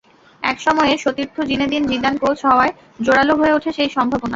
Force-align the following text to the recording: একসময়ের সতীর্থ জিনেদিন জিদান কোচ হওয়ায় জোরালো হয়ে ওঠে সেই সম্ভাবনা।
একসময়ের 0.43 0.99
সতীর্থ 0.99 1.35
জিনেদিন 1.49 1.81
জিদান 1.91 2.15
কোচ 2.17 2.37
হওয়ায় 2.45 2.73
জোরালো 3.01 3.33
হয়ে 3.39 3.55
ওঠে 3.57 3.71
সেই 3.77 3.89
সম্ভাবনা। 3.89 4.29